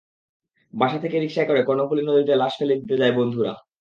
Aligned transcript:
বাসা 0.73 0.97
থেকে 1.03 1.15
রিকশায় 1.17 1.47
করে 1.47 1.61
কর্ণফুলী 1.63 2.03
নদীতে 2.03 2.33
লাশ 2.35 2.53
ফেলে 2.59 2.75
দিতে 2.81 2.95
যায় 2.97 3.13
বন্ধুরা। 3.19 3.53